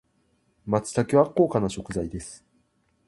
[0.65, 2.43] 松茸は高価な食材です。